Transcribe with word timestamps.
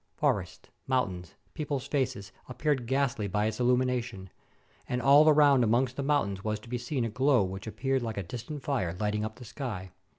Forests, 0.15 0.67
mountains, 0.87 1.35
people's 1.53 1.85
faces, 1.85 2.31
appeared 2.49 2.87
ghastly 2.87 3.27
by 3.27 3.45
its 3.45 3.59
illumination, 3.59 4.31
and 4.89 4.99
all 4.99 5.29
around 5.29 5.63
amongst 5.63 5.95
the 5.95 6.01
mountains 6.01 6.43
was 6.43 6.59
to 6.61 6.69
be 6.69 6.79
seen 6.79 7.05
a 7.05 7.09
glow 7.11 7.43
which 7.43 7.67
appeared 7.67 8.01
like 8.01 8.17
a 8.17 8.23
distant 8.23 8.63
fiire 8.63 8.95
lighting 8.99 9.23
up 9.23 9.35
the 9.35 9.45
sky. 9.45 9.91